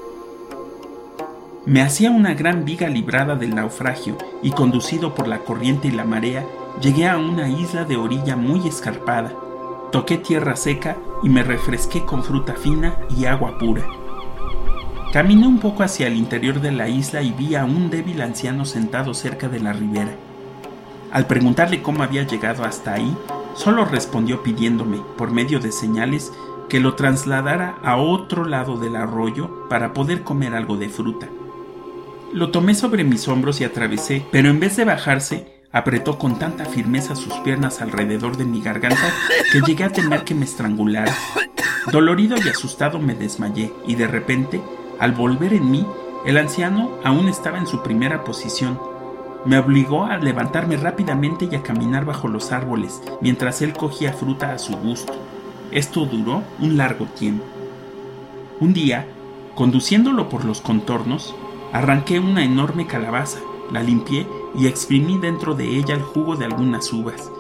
[1.66, 6.06] Me hacía una gran viga librada del naufragio y conducido por la corriente y la
[6.06, 6.46] marea,
[6.82, 9.34] llegué a una isla de orilla muy escarpada.
[9.92, 13.86] Toqué tierra seca y me refresqué con fruta fina y agua pura.
[15.12, 18.66] Caminé un poco hacia el interior de la isla y vi a un débil anciano
[18.66, 20.12] sentado cerca de la ribera.
[21.12, 23.16] Al preguntarle cómo había llegado hasta ahí,
[23.56, 26.34] solo respondió pidiéndome, por medio de señales,
[26.68, 31.30] que lo trasladara a otro lado del arroyo para poder comer algo de fruta.
[32.34, 36.66] Lo tomé sobre mis hombros y atravesé, pero en vez de bajarse, apretó con tanta
[36.66, 39.14] firmeza sus piernas alrededor de mi garganta
[39.54, 41.16] que llegué a temer que me estrangulara.
[41.92, 44.62] Dolorido y asustado me desmayé y de repente,
[45.00, 45.86] al volver en mí,
[46.26, 48.80] el anciano aún estaba en su primera posición,
[49.46, 54.52] me obligó a levantarme rápidamente y a caminar bajo los árboles, mientras él cogía fruta
[54.52, 55.14] a su gusto.
[55.72, 57.46] Esto duró un largo tiempo.
[58.60, 59.08] Un día,
[59.56, 61.36] conduciéndolo por los contornos,
[61.72, 63.40] arranqué una enorme calabaza,
[63.72, 67.32] la limpié y exprimí dentro de ella el jugo de algunas uvas.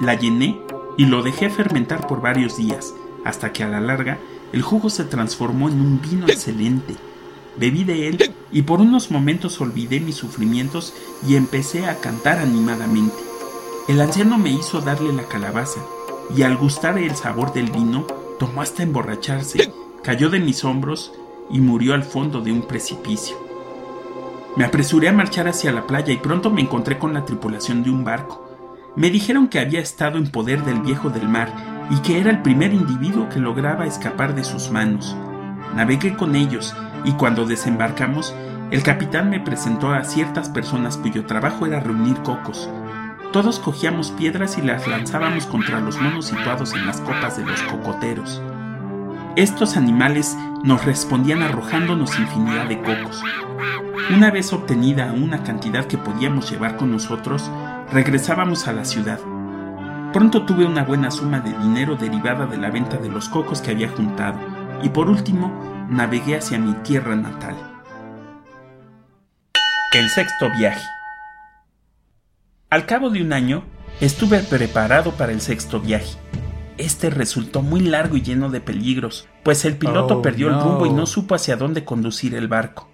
[0.00, 0.60] La llené
[0.96, 4.18] y lo dejé fermentar por varios días, hasta que a la larga
[4.52, 6.94] el jugo se transformó en un vino excelente
[7.58, 10.92] Bebí de él y por unos momentos olvidé mis sufrimientos
[11.26, 13.16] y empecé a cantar animadamente.
[13.88, 15.80] El anciano me hizo darle la calabaza
[16.34, 18.06] y al gustar el sabor del vino
[18.38, 21.12] tomó hasta emborracharse, cayó de mis hombros
[21.50, 23.36] y murió al fondo de un precipicio.
[24.56, 27.90] Me apresuré a marchar hacia la playa y pronto me encontré con la tripulación de
[27.90, 28.42] un barco.
[28.96, 31.52] Me dijeron que había estado en poder del viejo del mar
[31.90, 35.14] y que era el primer individuo que lograba escapar de sus manos.
[35.74, 38.34] Navegué con ellos y cuando desembarcamos,
[38.70, 42.68] el capitán me presentó a ciertas personas cuyo trabajo era reunir cocos.
[43.32, 47.62] Todos cogíamos piedras y las lanzábamos contra los monos situados en las copas de los
[47.62, 48.42] cocoteros.
[49.36, 53.22] Estos animales nos respondían arrojándonos infinidad de cocos.
[54.14, 57.50] Una vez obtenida una cantidad que podíamos llevar con nosotros,
[57.92, 59.20] regresábamos a la ciudad.
[60.12, 63.72] Pronto tuve una buena suma de dinero derivada de la venta de los cocos que
[63.72, 64.38] había juntado,
[64.82, 67.56] y por último navegué hacia mi tierra natal.
[69.92, 70.84] El sexto viaje.
[72.68, 73.64] Al cabo de un año,
[74.00, 76.18] estuve preparado para el sexto viaje.
[76.76, 80.84] Este resultó muy largo y lleno de peligros, pues el piloto Oh, perdió el rumbo
[80.84, 82.90] y no supo hacia dónde conducir el barco.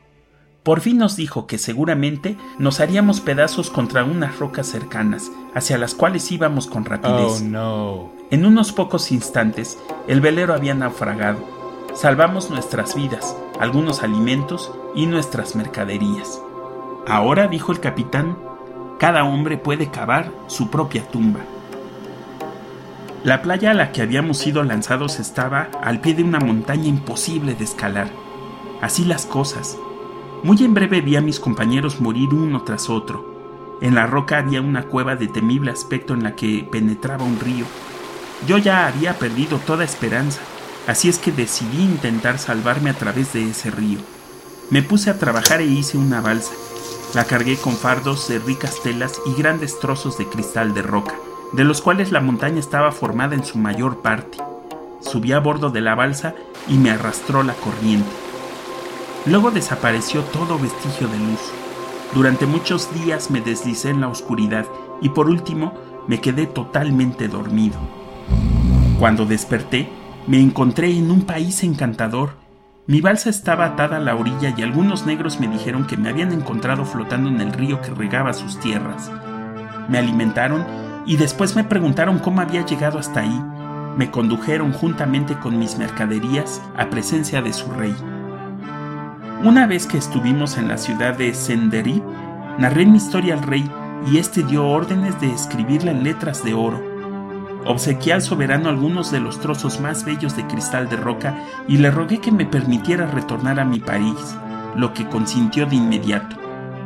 [0.62, 5.97] Por fin nos dijo que seguramente nos haríamos pedazos contra unas rocas cercanas, hacia las
[5.97, 7.41] cuales íbamos con rapidez.
[7.41, 8.12] Oh no.
[8.30, 9.76] En unos pocos instantes,
[10.07, 11.41] el velero había naufragado.
[11.95, 16.40] Salvamos nuestras vidas, algunos alimentos y nuestras mercaderías.
[17.07, 18.38] Ahora, dijo el capitán,
[18.99, 21.40] cada hombre puede cavar su propia tumba.
[23.24, 27.55] La playa a la que habíamos sido lanzados estaba al pie de una montaña imposible
[27.55, 28.09] de escalar.
[28.80, 29.76] Así las cosas.
[30.43, 33.78] Muy en breve vi a mis compañeros morir uno tras otro.
[33.82, 37.66] En la roca había una cueva de temible aspecto en la que penetraba un río.
[38.47, 40.40] Yo ya había perdido toda esperanza,
[40.87, 43.99] así es que decidí intentar salvarme a través de ese río.
[44.70, 46.53] Me puse a trabajar e hice una balsa.
[47.14, 51.14] La cargué con fardos de ricas telas y grandes trozos de cristal de roca,
[51.53, 54.39] de los cuales la montaña estaba formada en su mayor parte.
[55.01, 56.35] Subí a bordo de la balsa
[56.68, 58.11] y me arrastró la corriente.
[59.26, 61.41] Luego desapareció todo vestigio de luz.
[62.14, 64.66] Durante muchos días me deslicé en la oscuridad
[65.01, 65.74] y por último
[66.07, 67.78] me quedé totalmente dormido.
[68.99, 69.91] Cuando desperté,
[70.27, 72.37] me encontré en un país encantador.
[72.87, 76.33] Mi balsa estaba atada a la orilla y algunos negros me dijeron que me habían
[76.33, 79.11] encontrado flotando en el río que regaba sus tierras.
[79.89, 80.64] Me alimentaron
[81.07, 83.43] y después me preguntaron cómo había llegado hasta ahí.
[83.97, 87.95] Me condujeron juntamente con mis mercaderías a presencia de su rey.
[89.43, 92.03] Una vez que estuvimos en la ciudad de Senderib,
[92.59, 93.68] narré mi historia al rey
[94.07, 96.91] y éste dio órdenes de escribirla en letras de oro.
[97.65, 101.37] Obsequié al soberano algunos de los trozos más bellos de cristal de roca
[101.69, 104.37] y le rogué que me permitiera retornar a mi país,
[104.75, 106.37] lo que consintió de inmediato.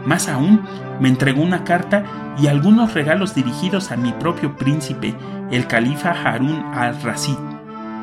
[0.05, 0.61] Más aún,
[1.01, 2.05] me entregó una carta
[2.39, 5.15] y algunos regalos dirigidos a mi propio príncipe,
[5.51, 7.39] el califa Harun al-Rasid.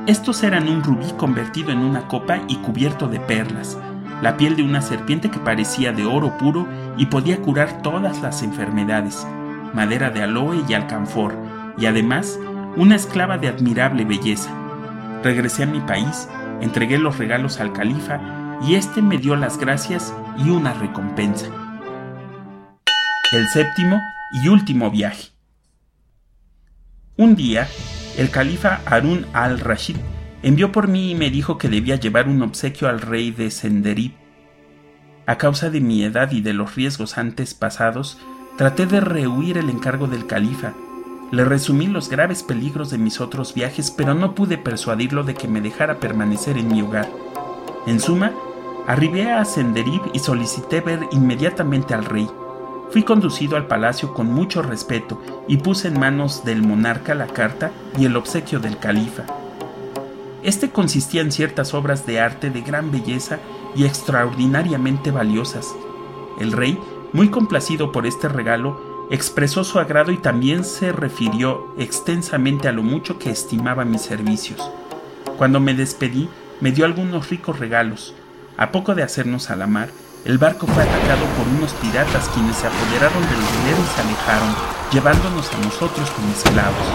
[0.08, 3.78] Estos eran un rubí convertido en una copa y cubierto de perlas,
[4.22, 6.68] la piel de una serpiente que parecía de oro puro
[6.98, 9.28] y podía curar todas las enfermedades,
[9.74, 11.36] madera de aloe y alcanfor,
[11.78, 12.38] y además
[12.76, 14.52] una esclava de admirable belleza.
[15.24, 16.28] Regresé a mi país,
[16.62, 18.20] entregué los regalos al califa
[18.66, 21.48] y éste me dio las gracias y una recompensa.
[23.32, 24.02] El séptimo
[24.34, 25.30] y último viaje.
[27.16, 27.68] Un día,
[28.18, 29.98] el califa Harun al-Rashid
[30.42, 34.14] envió por mí y me dijo que debía llevar un obsequio al rey de Senderib.
[35.26, 38.18] A causa de mi edad y de los riesgos antes pasados,
[38.58, 40.74] traté de rehuir el encargo del califa.
[41.34, 45.48] Le resumí los graves peligros de mis otros viajes, pero no pude persuadirlo de que
[45.48, 47.10] me dejara permanecer en mi hogar.
[47.88, 48.34] En suma,
[48.86, 52.30] arribé a Senderib y solicité ver inmediatamente al rey.
[52.92, 57.72] Fui conducido al palacio con mucho respeto y puse en manos del monarca la carta
[57.98, 59.24] y el obsequio del califa.
[60.44, 63.40] Este consistía en ciertas obras de arte de gran belleza
[63.76, 65.74] y extraordinariamente valiosas.
[66.40, 66.78] El rey,
[67.12, 72.82] muy complacido por este regalo, expresó su agrado y también se refirió extensamente a lo
[72.82, 74.60] mucho que estimaba mis servicios.
[75.38, 76.28] Cuando me despedí,
[76.62, 78.16] me dio algunos ricos regalos.
[78.58, 79.90] A poco de hacernos a la mar,
[80.26, 84.56] el barco fue atacado por unos piratas quienes se apoderaron del dinero y se alejaron,
[84.92, 86.88] llevándonos a nosotros como esclavos.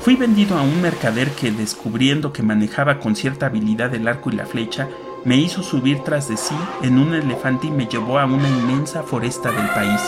[0.00, 4.36] Fui vendido a un mercader que, descubriendo que manejaba con cierta habilidad el arco y
[4.36, 4.88] la flecha,
[5.26, 9.02] me hizo subir tras de sí en un elefante y me llevó a una inmensa
[9.02, 10.00] foresta del país.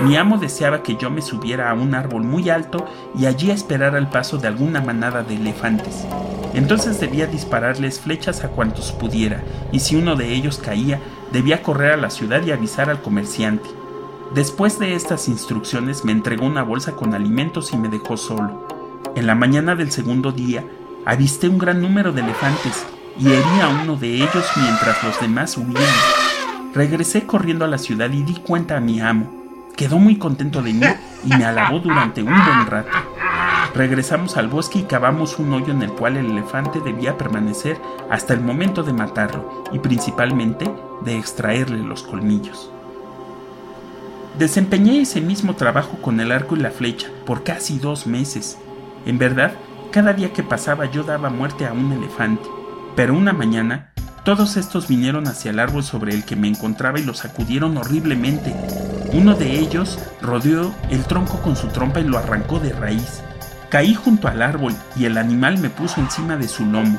[0.00, 2.86] Mi amo deseaba que yo me subiera a un árbol muy alto
[3.18, 6.06] y allí esperara el paso de alguna manada de elefantes.
[6.54, 9.42] Entonces debía dispararles flechas a cuantos pudiera,
[9.72, 11.00] y si uno de ellos caía,
[11.32, 13.68] debía correr a la ciudad y avisar al comerciante.
[14.34, 18.66] Después de estas instrucciones me entregó una bolsa con alimentos y me dejó solo.
[19.16, 20.64] En la mañana del segundo día
[21.04, 22.86] avisté un gran número de elefantes
[23.18, 25.74] y herí a uno de ellos mientras los demás huían.
[26.72, 29.47] Regresé corriendo a la ciudad y di cuenta a mi amo.
[29.78, 30.84] Quedó muy contento de mí
[31.24, 32.90] y me alabó durante un buen rato.
[33.76, 38.34] Regresamos al bosque y cavamos un hoyo en el cual el elefante debía permanecer hasta
[38.34, 40.68] el momento de matarlo y principalmente
[41.04, 42.72] de extraerle los colmillos.
[44.36, 48.58] Desempeñé ese mismo trabajo con el arco y la flecha por casi dos meses.
[49.06, 49.52] En verdad,
[49.92, 52.48] cada día que pasaba yo daba muerte a un elefante.
[52.96, 53.92] Pero una mañana,
[54.24, 58.52] todos estos vinieron hacia el árbol sobre el que me encontraba y lo sacudieron horriblemente.
[59.12, 63.22] Uno de ellos rodeó el tronco con su trompa y lo arrancó de raíz.
[63.70, 66.98] Caí junto al árbol y el animal me puso encima de su lomo.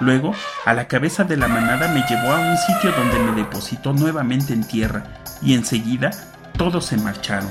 [0.00, 0.32] Luego,
[0.64, 4.52] a la cabeza de la manada me llevó a un sitio donde me depositó nuevamente
[4.52, 5.02] en tierra
[5.42, 6.10] y enseguida
[6.56, 7.50] todos se marcharon.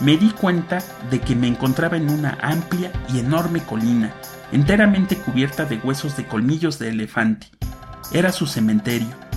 [0.00, 0.78] Me di cuenta
[1.10, 4.12] de que me encontraba en una amplia y enorme colina,
[4.50, 7.46] enteramente cubierta de huesos de colmillos de elefante.
[8.12, 9.31] Era su cementerio.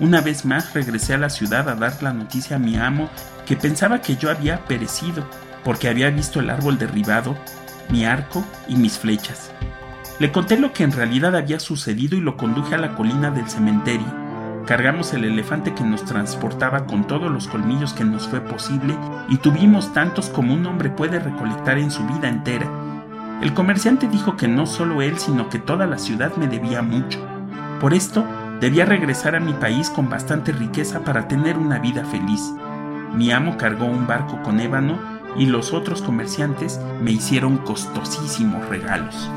[0.00, 3.10] Una vez más regresé a la ciudad a dar la noticia a mi amo
[3.44, 5.26] que pensaba que yo había perecido
[5.62, 7.36] porque había visto el árbol derribado,
[7.90, 9.52] mi arco y mis flechas.
[10.18, 13.46] Le conté lo que en realidad había sucedido y lo conduje a la colina del
[13.50, 14.06] cementerio.
[14.66, 18.96] Cargamos el elefante que nos transportaba con todos los colmillos que nos fue posible
[19.28, 22.70] y tuvimos tantos como un hombre puede recolectar en su vida entera.
[23.42, 27.18] El comerciante dijo que no solo él, sino que toda la ciudad me debía mucho.
[27.80, 28.24] Por esto,
[28.60, 32.52] debía regresar a mi país con bastante riqueza para tener una vida feliz.
[33.14, 34.98] Mi amo cargó un barco con ébano
[35.36, 39.30] y los otros comerciantes me hicieron costosísimos regalos.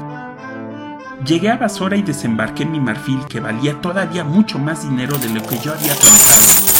[1.25, 5.41] Llegué a Basora y desembarqué mi marfil que valía todavía mucho más dinero de lo
[5.47, 6.73] que yo había pensado.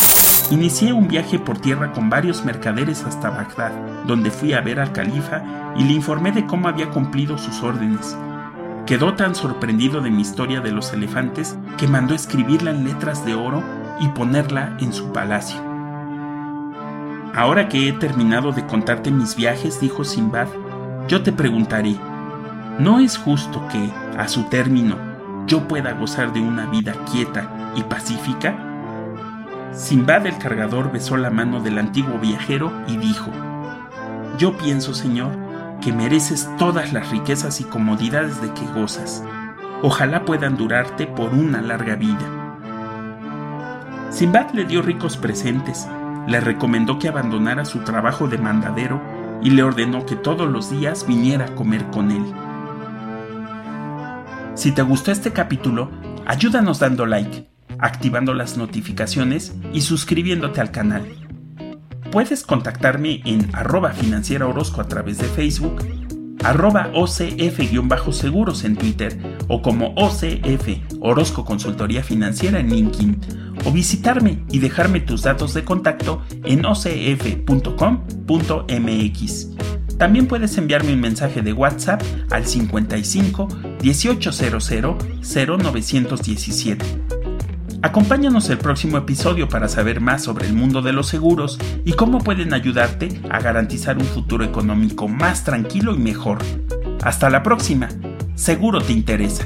[0.51, 3.71] Inicié un viaje por tierra con varios mercaderes hasta Bagdad,
[4.05, 5.41] donde fui a ver al califa
[5.77, 8.17] y le informé de cómo había cumplido sus órdenes.
[8.85, 13.33] Quedó tan sorprendido de mi historia de los elefantes que mandó escribirla en letras de
[13.33, 13.63] oro
[14.01, 15.61] y ponerla en su palacio.
[17.33, 20.47] Ahora que he terminado de contarte mis viajes, dijo Simbad,
[21.07, 21.95] yo te preguntaré,
[22.77, 24.97] ¿no es justo que, a su término,
[25.47, 28.55] yo pueda gozar de una vida quieta y pacífica?
[29.71, 33.31] Simbad el cargador besó la mano del antiguo viajero y dijo,
[34.37, 35.31] Yo pienso, Señor,
[35.83, 39.23] que mereces todas las riquezas y comodidades de que gozas.
[39.81, 42.41] Ojalá puedan durarte por una larga vida.
[44.09, 45.87] Simbad le dio ricos presentes,
[46.27, 49.01] le recomendó que abandonara su trabajo de mandadero
[49.41, 52.23] y le ordenó que todos los días viniera a comer con él.
[54.55, 55.89] Si te gustó este capítulo,
[56.25, 61.22] ayúdanos dando like, activando las notificaciones y suscribiéndote al canal.
[62.13, 65.83] Puedes contactarme en arroba financiera Orozco a través de Facebook,
[66.43, 73.19] arroba OCF-seguros en Twitter o como OCF Orozco Consultoría Financiera en LinkedIn
[73.65, 77.47] o visitarme y dejarme tus datos de contacto en ocf.com.mx.
[79.97, 83.47] También puedes enviarme un mensaje de WhatsApp al 55
[83.81, 84.71] 1800
[85.23, 87.22] 0917.
[87.83, 92.19] Acompáñanos el próximo episodio para saber más sobre el mundo de los seguros y cómo
[92.19, 96.37] pueden ayudarte a garantizar un futuro económico más tranquilo y mejor.
[97.03, 97.89] Hasta la próxima.
[98.35, 99.43] Seguro te interesa.